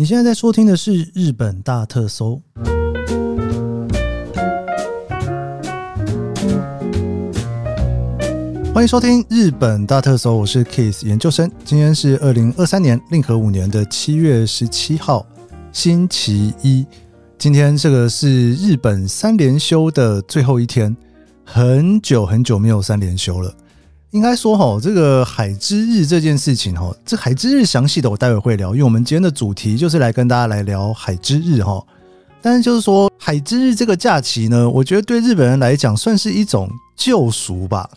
[0.00, 2.40] 你现在在收听的是《日本大特搜》，
[8.72, 11.52] 欢迎收听《日本大特搜》，我是 Kiss 研究生。
[11.66, 15.26] 今天是二零二三年令和五年的七月十七号，
[15.70, 16.86] 星期一。
[17.36, 20.96] 今天这个是日本三连休的最后一天，
[21.44, 23.52] 很久很久没有三连休了。
[24.10, 31.84] 应该说哈，这个海之日这件事情哈，这海之日详细的我待会会聊，因为我们今天的主题就是来跟大家来聊海之日哈。
[32.42, 37.88] 但是就是说海之日这个假期呢，我觉得对日本人来讲算是一种救赎吧。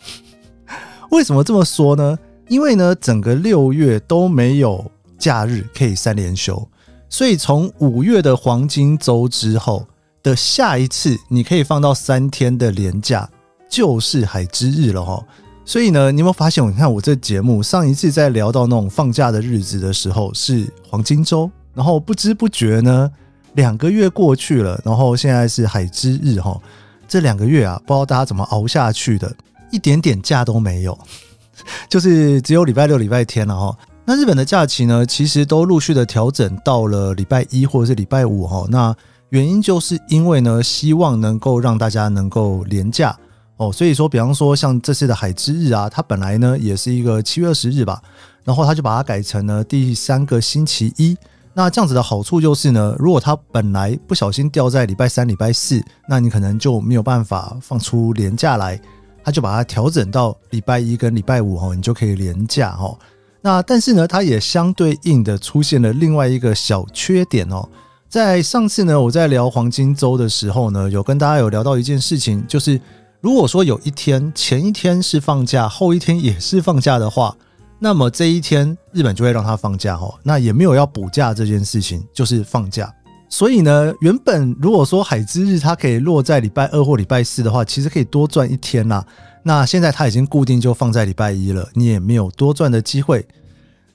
[1.10, 2.16] 为什么这么说呢？
[2.48, 4.84] 因为呢，整个六月都没有
[5.18, 6.68] 假日可以三连休，
[7.08, 9.84] 所以从五月的黄金周之后
[10.22, 13.28] 的下一次，你可以放到三天的连假，
[13.68, 15.20] 就是海之日了哈。
[15.66, 16.62] 所以呢，你有没有发现？
[16.68, 23.10] 你看我这节目上一次在聊到那种放假的日子的时候是黄金周，然后不知不觉呢，
[23.54, 26.60] 两个月过去了，然后现在是海之日哈。
[27.08, 29.34] 这两个月啊，不知道大家怎么熬下去的，
[29.70, 30.98] 一点点假都没有，
[31.88, 33.76] 就是只有礼拜六、礼拜天了哈。
[34.04, 38.66] 那日本的假期呢，其实都陆续的调整到了礼拜一或者是礼拜五哈。
[38.68, 38.94] 那
[39.30, 43.16] 原因就是因为呢，希望能够让大家能够连假。
[43.56, 48.02] 哦，所以说，比方说像这次的海之日啊，它本来呢也是一个七月二十日吧，
[48.42, 51.16] 然后他就把它改成了第三个星期一。
[51.52, 58.80] 那这样子的好处就是呢，如果它本来不小心掉在礼拜三、礼拜四，那你可能就没有办法放出年假来，
[59.22, 62.98] 他就把它调整到礼拜一跟礼拜五哦，你就可以连假哦。
[63.40, 67.68] 那但是呢，它也相对应的出现了另外一个小缺点哦，
[68.08, 72.80] 在上次呢，我在聊黄金周的时候呢，有跟大家有聊到一件事情，就是。
[73.24, 77.34] 如果说有一天前一天是放假，后一天也是放假的话，
[77.78, 80.14] 那么这一天日本就会让他放假哦。
[80.22, 82.94] 那也没有要补假这件事情，就是放假。
[83.30, 89.02] 所以呢，原本如果说海之日它可以落在礼拜二或礼拜四的话，其实可以多赚一天啦。
[89.42, 93.26] 那现在它已经固定就放在礼拜一了，你也没有多赚的机会。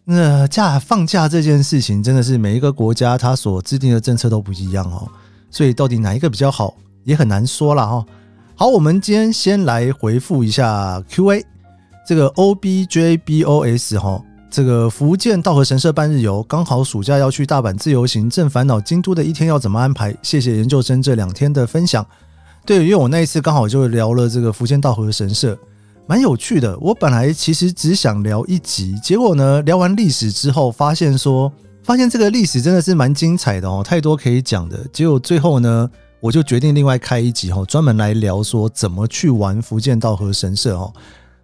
[0.05, 5.07] 那假放假这件事情真的是每一个国家它所制定的政策都不一样哦，
[5.51, 8.03] 所以到底哪一个比较好也很难说了哈。
[8.59, 11.41] 好，我们今天先来回复一下 Q&A。
[12.05, 14.21] 这个 O B J B O S 哈，
[14.51, 20.13] 这个福建道和神社半日游，刚好暑假要去大阪自由行，正烦恼京都的一天要怎么安排。
[20.21, 22.05] 谢谢研究生这两天的分享。
[22.65, 25.57] 对，因为我那一次刚好就聊了这个福建道和神社，
[26.05, 26.77] 蛮有趣的。
[26.79, 31.49] 我本来其实只想聊一集，结果呢，聊完历史之后，发现说，
[31.81, 34.85] 发现这个历史真的是蛮精彩的哦，太多可以讲的。
[34.91, 35.89] 结果最后呢。
[36.21, 40.91] 我就决定另外开一集哈，专门来聊说怎么去玩福建道和神社哈。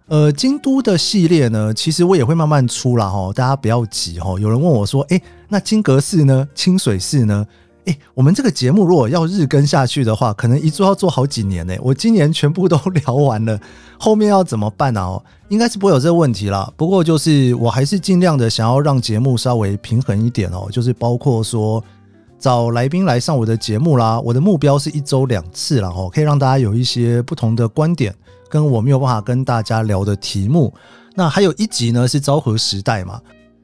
[0.08, 4.38] 呃，京都的系列呢，其实我也会慢慢出啦哈，大家不要急哈。
[4.38, 6.46] 有人问我说，哎，那金阁寺呢？
[6.54, 7.44] 清水寺呢？
[7.86, 11.74] 哎，我们这个节目如果要日更下去的话，可能一做要做好几年呢。
[11.80, 13.58] 我今年全部都聊完了，
[13.98, 15.00] 后面要怎么办呢？
[15.00, 16.70] 哦，应该是不会有这个问题啦。
[16.76, 21.82] 不过就是我还是尽量的想要让节目稍微平衡一点哦，就是包括说。
[22.38, 24.20] 找来宾来上我的节目啦！
[24.20, 28.14] 我的目标是一周两次然后可以让大家有一些不同的观点，
[28.48, 30.72] 跟我没有办法跟大家聊的题目。
[31.14, 33.20] 那还有一集呢是昭和时代嘛？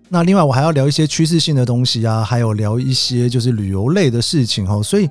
[0.08, 4.82] 那另外我还要聊一些趋势性的东西啊，还有聊一些就是旅游类的事情哦。
[4.82, 5.08] 所以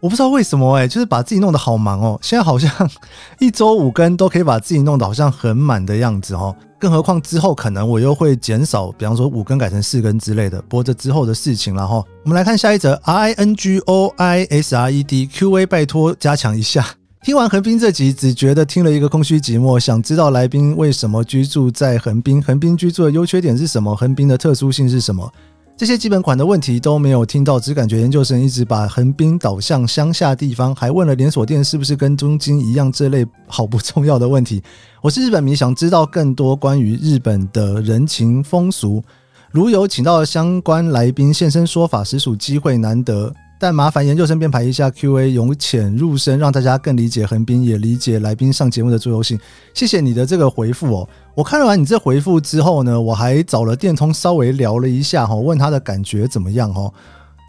[0.00, 2.18] 我不知道为什么哎，就是把自己弄得好忙哦。
[2.22, 2.90] 现在好像
[3.38, 6.56] 一周五更都可以把自己弄得好像很满的样子哦。
[6.78, 12.02] 更何况之后可能我又会减少，比方说五更改成四更之类的，播着之后的事情了哈。
[12.24, 16.86] 我们来看下一则 I N G O I S R E D Q A，拜托加强一下。
[17.22, 25.30] 听完横滨这集，只觉得听了一个空虚寂寞，想知道来宾为什么居住在横滨，横滨居住的优缺点是什么，横滨的特殊性是什么。
[25.80, 34.62] 这些基本款的问题都没有听到，只感觉研究生一直把横滨导向乡下地方，还问了连锁店是不是跟东京一样这类好不重要的问题。
[35.00, 39.02] 我是日本迷，想知道更多关于日本的人情风俗。
[39.50, 43.32] 如有请到相关来宾现身说法，实属机会难得。
[43.60, 49.38] 但麻烦研究生编排一下 Q&A，由浅入深，让大家更理解横滨，也理解来宾上节目的重要性。
[49.74, 51.08] 谢谢你的这个回复哦。
[51.34, 56.90] 我看完你这回复之后呢，我还找了电通稍微聊了一下哈，问他的感觉怎么样哦。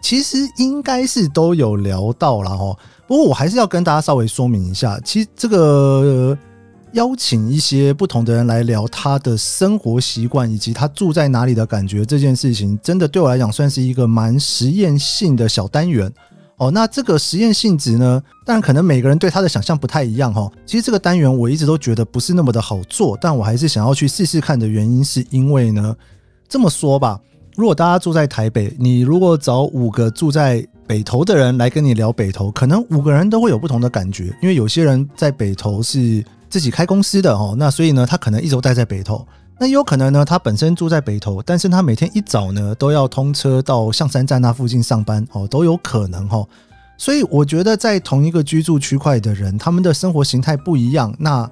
[0.03, 2.77] 其实应该是都有聊到了哈。
[3.07, 6.37] 不过我还是要跟大家稍微说明一下，其实这个。
[6.93, 16.11] 邀请一些不同的人来聊他的生活习惯以及他住在哪里的感觉，这件事情真的对我来讲算是一个蛮实验性的小单元
[16.57, 16.69] 哦。
[16.71, 20.51] 那这个实验性质呢，当然可能每个人对他的想象不太一样哈。
[20.65, 25.95] 其实这个单元我一直都觉得不是那么的好做，但我还是想要去试试看的原因，是因为呢，
[26.49, 27.19] 这么说吧，
[27.55, 36.21] 如果大家住在台北，你如果找五个住在北投的人来跟你聊北投，可能五个人都会有不同的感觉，因为有些人在北投是
[36.51, 39.25] 自己开公司的哦，那所以呢，他可能一直待在北投。
[39.57, 46.43] 那有可能呢，他本身住在北投，但是他每天一早呢都要通车到象山站那附近上班哦，都有可能哈。
[46.97, 51.49] 所以我觉得在同一个居住区块的人，他们的生活形态不一样，那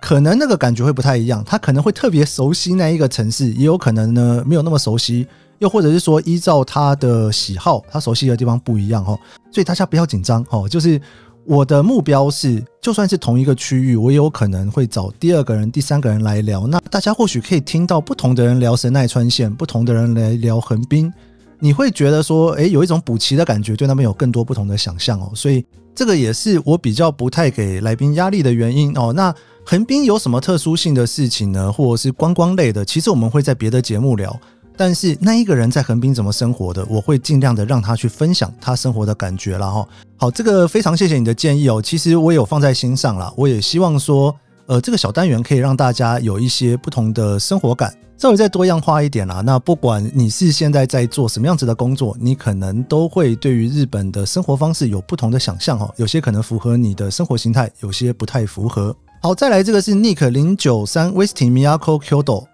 [0.00, 1.42] 可能那个感觉会不太一样。
[1.46, 5.26] 他可能会特别熟悉那一个城市，也有可能呢没有那么熟悉，
[5.60, 9.16] 又或者是说依照他的喜好，他熟悉的地方不一样哈。
[9.52, 11.00] 所以大家不要紧张哦，就是。
[11.46, 16.66] 我的目标是，就算是同一个区域，我也有可能会找第二个人、第三个人来聊。
[16.66, 21.12] 那大家或许可以听到不同的人聊神奈川县，不同的人来聊横滨，
[21.60, 25.30] 你会觉得说，诶，有一种补齐的感觉，对那边有更多不同的想象哦。
[25.34, 25.64] 所以
[25.94, 29.12] 这个也是我比较不太给来宾压力的原因哦。
[29.12, 29.32] 那
[29.64, 31.72] 横滨有什么特殊性的事情呢？
[31.72, 32.84] 或者是观光类的？
[32.84, 34.38] 其实我们会在别的节目聊。
[34.76, 39.88] 但是那一个人在横滨怎么生活的，我会尽量的让他去分享他生活的感觉了哈。
[40.16, 41.80] 好，这个非常谢谢你的建议哦。
[41.80, 44.34] 其实我有放在心上了，我也希望说，
[44.66, 49.40] 呃，这个小单元可以让大家有一些不同的生活感，稍微再多样化一点啦。
[49.40, 55.90] 那不管你是现在在做什么样子的工作，你可能都会对于日本的生活方式有不同的想象哈。
[55.96, 58.94] 有些可能符合你的生活形态，有些不太符合。
[59.22, 62.46] 好，再来这个是 Nick 零九三 Westing Miyako Kyoto。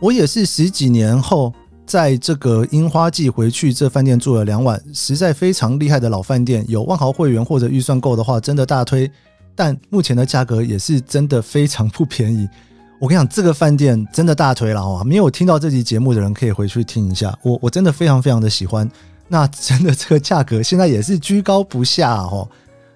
[0.00, 1.52] 我也是十几年后，
[1.84, 6.64] 在这个樱花季回去这饭店住了两晚，实在非常厉害的老饭店。
[6.68, 9.10] 有万豪会员或者预算够的话，真的大推。
[9.56, 12.48] 但目前的价格也是真的非常不便宜。
[13.00, 15.02] 我跟你讲，这个饭店真的大推了哦！
[15.04, 17.36] 没有听到这集节目的人可以回去听一下。
[17.42, 18.88] 我我真的非常非常的喜欢。
[19.26, 22.48] 那真的这个价格现在也是居高不下哦。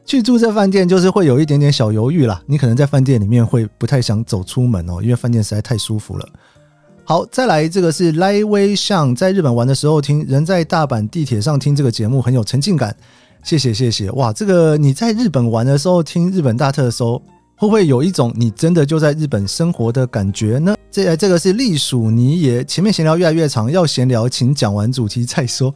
[0.04, 2.40] 去住这饭店就是会有一点点小犹豫啦。
[2.46, 6.28] 你可能在饭店里面会不太想走出门哦，因为饭店实在太舒服了。
[7.12, 12.96] 好，再来这个是赖威向在日本玩的时候听，人在大阪地铁上听这个节目很有沉浸感，
[13.44, 14.32] 谢谢谢谢哇！
[14.32, 17.18] 这个你在日本玩的时候听日本大特搜，
[17.54, 20.74] 会不会有一种你真的就在日本生活的感觉呢？
[20.90, 25.74] 这这个是隶属你也前面闲聊越来越长，要闲聊请讲完主题再说。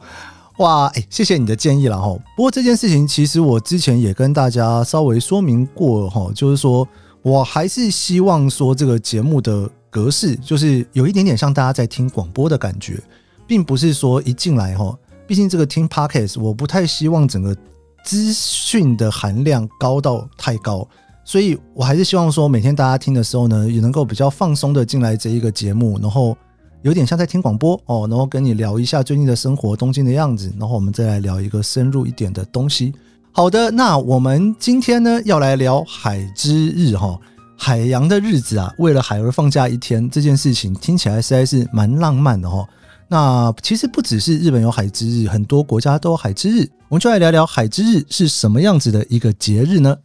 [0.57, 2.17] 哇，哎，谢谢你的建议了哈。
[2.35, 6.87] 不过这件事情其实我之前也跟大家稍微说明过哈，就是说
[7.21, 9.69] 我还是希望说这个节目的。
[9.97, 13.01] 格式就是有一点点像大家在听广播的感觉，
[13.47, 14.95] 并不是说一进来哈，
[15.25, 17.57] 毕竟这个听 podcast，我不太希望整个
[18.05, 20.87] 资讯的含量高到太高，
[21.25, 26.37] 所以我还是希望说每天大家听的时候呢，也能够比较放松的进来这一个节目，然后
[26.83, 32.93] 有点像在听广播哦，然后跟你聊一下最近的生活、东京的样子，然后我们再来聊一个深入一点的东西。
[33.31, 37.19] 好的，那我们今天呢要来聊海之日哈。
[37.57, 42.67] 海洋的日子啊，为了海儿放假一天这件事情听起来实在是蛮浪漫的哦。
[43.09, 46.69] 那其实不只是日本有海之日，很多国家都有海之日。
[46.89, 49.97] 我们就来聊聊海之日是什么样子的一个节日呢？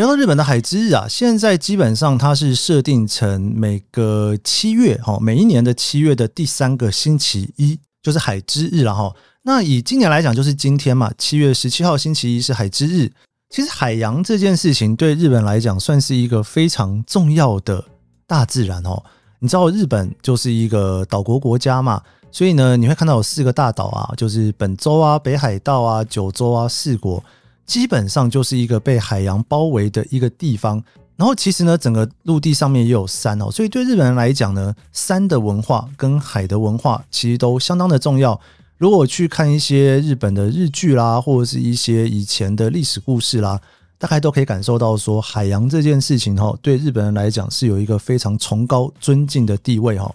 [0.00, 9.14] 聊到日本的海之日啊，现在基本上它是设定成每个七月哈，每一年的七月的第三个星期一就是海之日了哈。
[9.42, 13.12] 那以今年来讲，就是今天嘛，七月十七号星期一是海之日。
[13.50, 17.84] 其实海洋这件事情对日本来讲算是一个非常重要的
[18.26, 19.02] 大自然哦。
[19.40, 22.00] 你知道日本就是一个岛国国家嘛，
[22.32, 27.22] 所以呢，你会看到有四个大岛啊，就是本州啊、北海道啊、九州啊四国。
[27.70, 30.82] 基本上就是一个被海洋包围的一个地方，
[31.14, 38.40] 然后其实呢，整个陆地上面也有山哦，所以对日本人来讲呢，山的文化跟海的文化其实都相当的重要。
[38.76, 43.60] 如果去看一些日本的日剧啦，或者是一些以前的历史故事啦，
[43.98, 50.12] 大概都可以感受到说，海洋这件事情哈，对日本人来讲是有一个非常崇高尊敬的地位哈。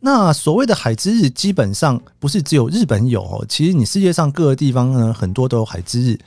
[0.00, 6.18] 那所谓的海之日，基本上不是只有日本有哦，其实你世界上各个地方呢，很多都有海之日。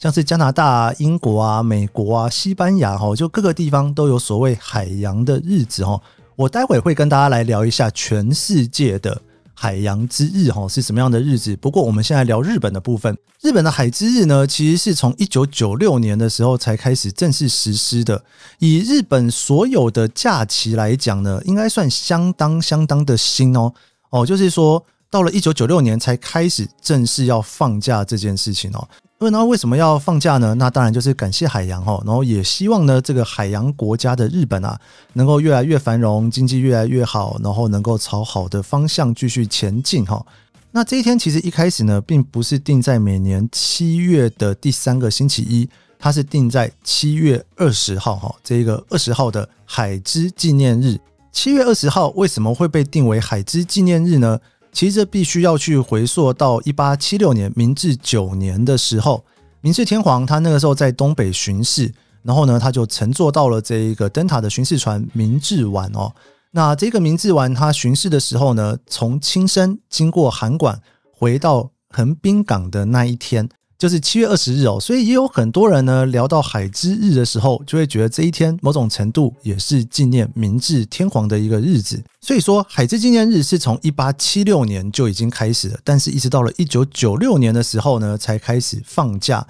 [0.00, 6.00] 像是加拿大、英国啊、美国啊、西班牙哈，就各个地方都有所谓海洋的日子哈。
[6.36, 9.20] 我待会会跟大家来聊一下全世界的
[9.52, 11.54] 海洋之日哈是什么样的日子。
[11.56, 18.24] 不过我们现在聊日本的部分，日本的海之日呢，其实是从一九九六年的时候才开始正式实施的。
[18.58, 23.70] 以日本所有的假期来讲呢，应该算相当相当的新哦
[24.08, 28.88] 哦，就是说到了一九九六年才开始正式要放假这件事情哦。
[29.20, 30.54] 问那为什么要放假呢？
[30.54, 34.80] 那当然就是感谢海洋哈，然后也希望呢这个海洋国家的日本啊，
[35.12, 40.24] 能够越来越繁荣，经济越来越好，然后能够朝好的方向继续前进哈。
[40.70, 50.98] 那这一天其实一开始呢，并不是定在每年七月的第三个星期一，它是定在七月二十号哈，这一个二十号的海之纪念日。
[51.30, 54.40] 七月二十号为什么会被定为海之纪念日呢？
[54.72, 59.24] 其实这必须要去回溯到一八七六年明治九年的时候，
[59.60, 66.12] 明治天皇他那个时候在东北巡视，然后呢，他就乘坐到了这一个灯塔的巡视船明治丸哦。
[66.52, 70.80] 那这个明治丸他巡视的时候呢，从青森经过函馆
[71.12, 73.48] 回到横滨港的那一天，
[73.80, 74.78] 就是七月二十日哦。
[74.78, 82.00] 所以也有很多人呢聊到海之日的时候，就会觉得这一天某种程度也是纪念明治天皇的一个日子。
[82.20, 89.44] 所以说，海之纪念日是从一八七六年就已经开始了，但是一直到了一九九六年的时候呢，才开始放假，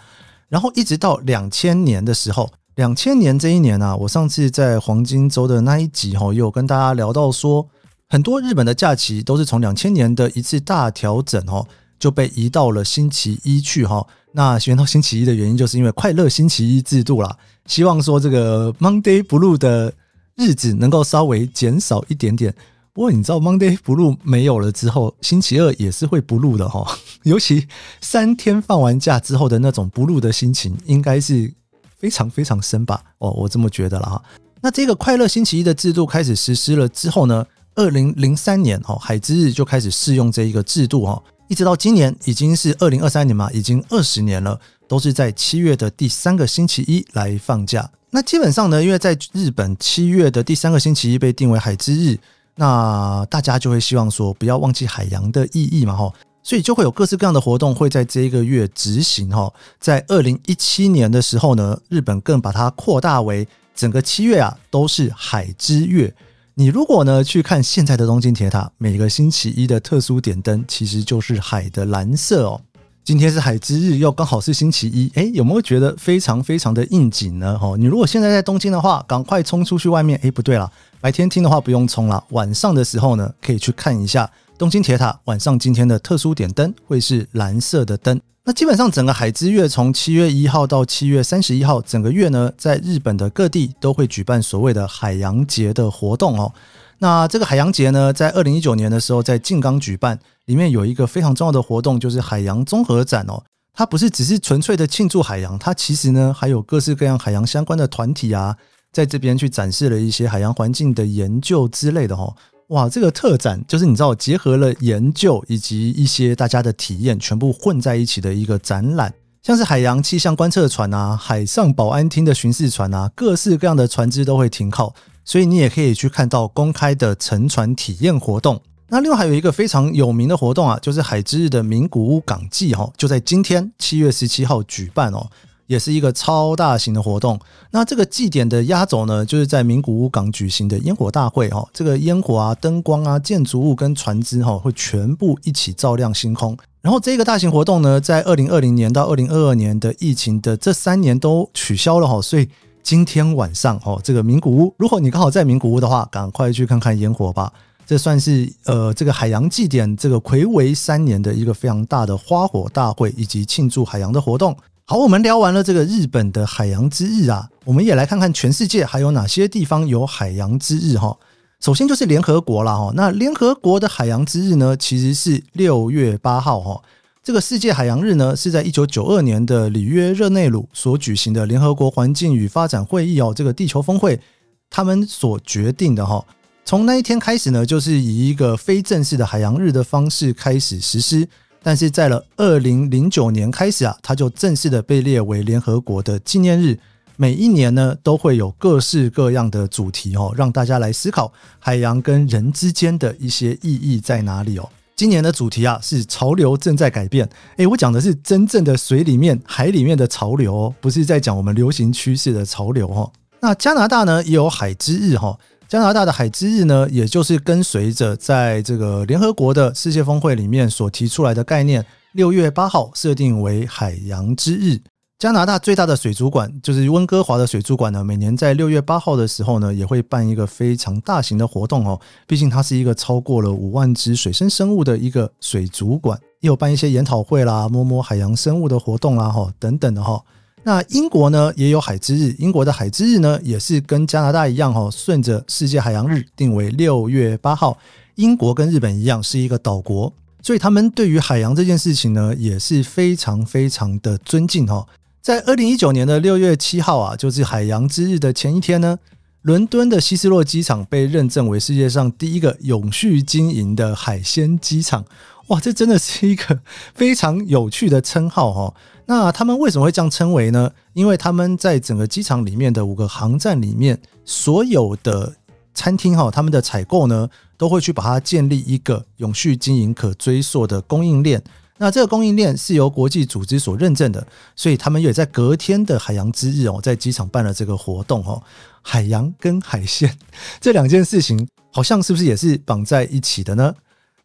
[0.49, 2.51] 然后一直到两千年的时候。
[2.77, 7.69] 两千年这一年啊，我上次在黄金周的那一集哈，有跟大家聊到说，
[8.09, 11.67] 很多日本的假期都是从两千年的一次大调整哦，
[11.99, 14.07] 就被移到了星期一去哈。
[14.33, 19.93] 那选到星期一的原因，就是因为快乐星期一制度啦，希望说这个 Monday Blue 的
[20.37, 22.55] 日子能够稍微减少一点点。
[22.93, 26.97] 不过你知道 Monday Blue 没有了之后，星期二也是会不录的哈。
[27.25, 27.67] 尤其
[28.01, 31.53] 三天放完假之后的那种不录的心情，应该是。
[32.01, 32.99] 非常非常深吧？
[33.19, 34.23] 哦，我这么觉得了哈。
[34.63, 47.91] 那这个快乐星期一的制度开始实施了之后呢，二零零三年哦，海之日就开始适用这一个制度哈，一直到今年已经是二零二三年嘛，已经二十年了，都是在七月的第三个星期一来放假。
[48.11, 52.17] 那基本上呢，因为在日本七月的第三个星期一被定为海之日，
[52.55, 56.13] 那大家就会希望说不要忘记海洋的意义嘛哈。
[56.45, 59.53] 所以就会有各式各样的活动会在这一个月执行哈。
[59.81, 66.15] 在二零一七年的时候呢，日本更把它扩大为整个七月啊都是海之月。
[66.61, 72.61] 你如果呢去看现在的东京铁塔，每个星期一的特殊点灯其实就是海的蓝色哦。
[73.03, 77.59] 今天是海之日，又刚好是星期一，诶，有没有觉得非常非常的应景呢？
[77.63, 80.21] 哦，你如果现在在东京的话，赶快冲出去外面。
[80.23, 84.31] 诶，不对了，白天听的话不用冲了，晚上的时候呢可以去看一下。
[84.61, 88.21] 东京铁塔晚上今天的特殊点灯会是蓝色的灯。
[88.45, 96.53] 那基本上整个海之月从七月一号到七月三十一号，整个月呢，在日本的各地都会举办所谓的海洋节的活动哦。
[96.99, 103.43] 那这个海洋节呢，在二零一九年的时候在静冈举办，里面有一个非常重要的活动，就是海洋综合展哦。
[103.73, 108.55] 它不是只是纯粹的庆祝海洋，它其实呢还有各式各样海洋相关的团体啊，
[108.93, 112.37] 在这边去展示了一些海洋环境的研究之类的哦。
[112.71, 119.13] 哇，这个特展就是你知道，结合了研究以及一些大家的体验，全部混在一起的一个展览。
[119.43, 128.63] 像是海洋气象观测船啊，海上保安厅的巡视船啊，各式各样的船只都会停靠，所以你也可以去看到公开的乘船体验活动。
[128.89, 135.29] 那另外还有一个非常有名的活动啊，就是海之日的名古屋港祭哈，就在今天七月十七号举办哦。
[135.71, 137.39] 也是一个超大型的活动。
[137.71, 141.65] 那这个祭典的压轴呢，就是在名古屋港举行的烟火大会哈。
[141.73, 146.59] 这个烟火啊、灯光啊、建筑物跟船只哈，会全部一起照亮星空。
[146.83, 152.21] 然后这个大型活动呢，在二零二零年到二零二二年的疫情的这三年都取消了哈。
[152.21, 152.49] 所以
[152.83, 157.53] 今天晚上哦，这个名古屋，如果你刚好在名古屋的话，赶快去看看烟火吧。
[157.87, 164.57] 这算是呃，这个海洋祭典这个魁违三年的一个非常大的花火大会以及庆祝海洋的活动。
[164.91, 171.17] 好，我们聊完了这个日本的海洋之日啊，我们也来看看全世界还有哪些地方有海洋之日哈。
[171.61, 176.83] 首先就是联合国了哈，那联合国的海洋之日呢，其实是六月八号哈。
[177.23, 184.21] 这个世界海洋日呢，是在一九九二年的里约热内卢所举行的联合国环境与发展会议哦，这个地球峰会
[184.69, 186.27] 他们所决定的哈。
[186.65, 191.29] 从那一天开始呢，就是以一个非正式的海洋日的方式开始实施。
[191.63, 196.79] 但是在了二零零九年开始啊，它就正式的被列为联合国的纪念日。
[197.17, 204.67] 每一年呢，都会有各式各样的主题哦，让大家来思考海洋跟人之间的一些意义在哪里哦。
[204.97, 207.29] 今年的主题啊是潮流正在改变。
[207.59, 213.13] 诶，我讲的是真正的水里面、海里面的潮流哦，不是在讲我们流行趋势的潮流哦。
[213.41, 215.39] 那加拿大呢也有海之日哈。
[215.71, 224.81] 加拿大的海之日呢，也就是跟随着在这个联合国的世界峰会里面所提出来的概念，六月八号设定为海洋之日。
[225.17, 232.01] 加拿大最大的水族馆就是温哥华的水族馆呢，每年在六月八号的时候呢，也会办一个非常大型的活动哦。
[232.27, 240.21] 毕竟它是一个超过了五万只水生生物的一个水族馆，也有办一些研讨会啦、摸摸海洋生物的活动啦，哈等等的哈。
[240.63, 247.79] 那英国呢也有海之日，英国的海之日呢也是跟加拿大一样哦，顺着世界海洋日定为六月八号。
[248.17, 250.13] 英国跟日本一样是一个岛国，
[250.43, 254.87] 所以他们对于海洋这件事情呢，也是非常非常的尊敬哈。
[255.23, 258.99] 在二零一九年的六月七号啊，就是海洋之日的前一天呢，
[259.43, 265.05] 伦敦的希斯洛机场被认证为世界上第一个永续经营的海鲜机场。
[265.47, 266.61] 哇，这真的是一个
[266.95, 268.75] 非常有趣的称号哈。
[269.07, 270.71] 那他们为什么会这样称为呢？
[270.93, 275.35] 因为他们在整个机场里面的五个航站里面，所有的
[275.75, 281.43] 餐厅哈，他们的采购呢，都会去把它建立一个永续经营、可追溯的供应链。
[281.83, 288.43] 那这个供应链是由国际组织所认证的，所以他们也在隔天的海洋之日哦，在机场办了这个活动哦。
[288.83, 290.15] 海洋跟海鲜
[290.61, 293.75] 这两件事情，好像是不是也是绑在一起的呢？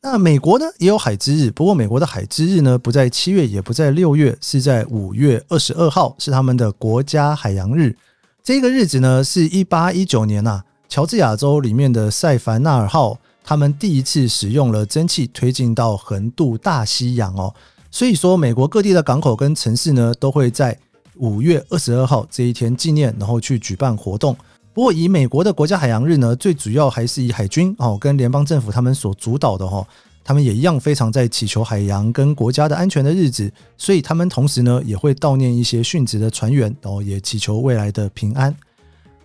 [0.01, 7.95] 那美国呢也有海之日，不过美国的海之日呢不在七月，也不在六月，是在五月二十二号，是他们的国家海洋日。
[8.43, 17.53] 这个日子呢是一八一九年呐，乔治亚州里面的塞凡纳尔号，他们第一次使用了蒸汽推进到横渡大西洋哦。
[17.91, 20.77] 所以说，美国各地的港口跟城市呢都会在
[21.17, 24.35] 五月二十二号这一天纪念，然后去举办活动。
[24.73, 29.87] 不过，以美国的国家海洋日呢，最主要还是以海军哦跟联邦政府他们所主导的哈，
[30.25, 38.53] 他们也一样非常在祈求海洋跟国家的安全的日子，所以他们同时呢也会悼念一些殉职的船员，然后也祈求未来的平安。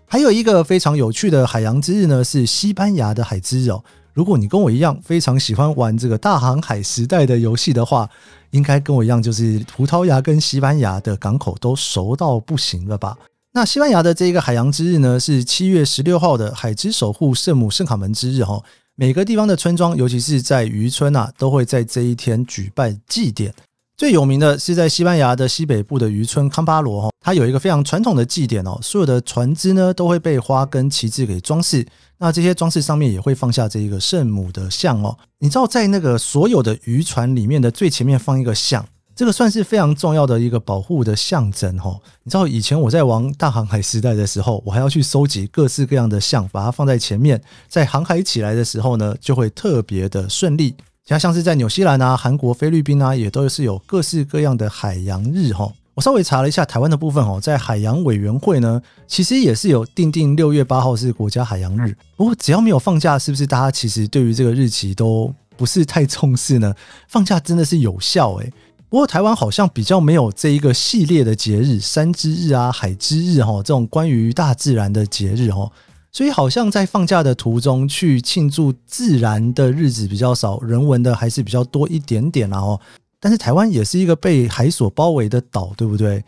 [0.07, 3.83] 还有一个非常有趣的海洋之日呢，是西班牙的海之日哦。
[4.21, 8.07] 如果你跟我一样非常喜欢玩这个大航海时代的游戏的话，
[8.50, 13.17] 应该跟我一样，就是葡萄牙跟西班牙的港口都熟到不行了吧？
[13.55, 18.62] 那西班牙的这一个海洋之日呢，是七月十六号的海之守护圣母圣卡门之日哈。
[18.95, 23.55] 每个地方的村庄，尤其是在渔村啊，都会在这一天举办祭典。
[24.00, 31.87] 最有名的是在西班牙的西北部的渔村康巴罗哈，它有一个非常传统的祭典哦，所有的船只呢都会被花跟旗帜给装饰。
[32.16, 35.14] 那这些装饰上面也会放下这一个圣母的像哦。
[35.40, 38.83] 你知道，在那个所有的渔船里面的最前面放一个像。
[39.14, 41.95] 这个算是非常重要的一个保护的象征哈。
[42.23, 50.75] 你知道以前我在玩大航海时代的时候，我还要去收集各式各样的像，把它放在前面，在航海起来的时候呢，就会特别的顺利。
[51.11, 55.68] 像像是在纽西兰啊、韩国、菲律宾啊，也都是有各式各样的海洋日哈。
[55.94, 61.96] 我稍微查了一下台湾的部分哦，在海洋委员会呢，其实也是有定定六月八号是国家海洋日。
[62.14, 66.73] 不过只要没有放假，是不是大家其实对于这个日期都不是太重视呢？
[67.09, 68.53] 放假真的是有效诶。
[68.88, 75.68] 不过台湾好像比较没有这一个系列的节日，山之日啊、海之日哈，这种关于大自然的节日哈，
[76.12, 82.81] 所以好像在放假的途中去庆祝自然的日子比较少，人文的还是比较多一点点啦哦。
[83.20, 86.25] 但是台湾也是一个被海所包围的岛，对不对？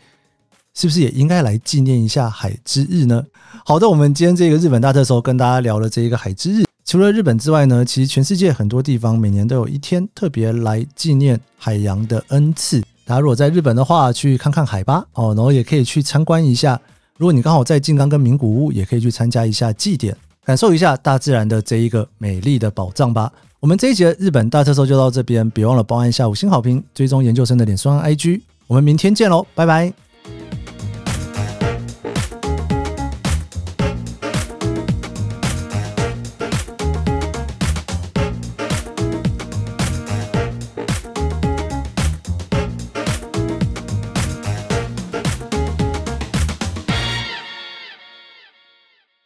[0.73, 3.23] 是不是也应该来纪念一下海之日呢？
[3.65, 6.63] 好的，我们今天这个日本大特搜跟大家聊了这一个海之日。
[6.85, 12.81] 除了日本之外呢，其实全世界很多地方每年都有一天特别来纪念海洋的恩赐。
[13.05, 16.79] 大家如果在日本的话，去看看海吧哦，然后也可以去参观一下。
[17.17, 23.31] 如果你刚好在静冈跟名古屋，也可以去参加一下祭典，感受一下大自然的这一个美丽的宝藏吧。
[23.59, 28.41] 我们这一节日本大特搜就到这边，别忘了帮按下五星好评，追踪研究生的脸书 IG。
[28.67, 30.02] 我们明天见喽，拜拜。